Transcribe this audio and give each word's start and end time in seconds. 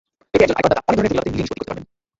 এতে 0.35 0.43
একজন 0.43 0.57
আয়করদাতা 0.57 0.81
অনেক 0.87 0.95
ধরনের 0.97 1.07
জটিলতা 1.11 1.25
তিনি 1.25 1.33
নিজেই 1.35 1.41
নিষ্পত্তি 1.41 1.59
করতে 1.61 1.69
পারবেন। 1.69 1.85